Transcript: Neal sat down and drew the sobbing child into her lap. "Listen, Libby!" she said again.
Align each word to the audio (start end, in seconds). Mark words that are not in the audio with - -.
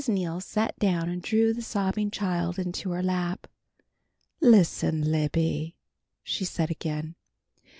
Neal 0.07 0.41
sat 0.41 0.79
down 0.79 1.09
and 1.09 1.21
drew 1.21 1.53
the 1.53 1.61
sobbing 1.61 2.09
child 2.09 2.57
into 2.57 2.89
her 2.89 3.03
lap. 3.03 3.45
"Listen, 4.41 5.11
Libby!" 5.11 5.75
she 6.23 6.43
said 6.43 6.71
again. 6.71 7.13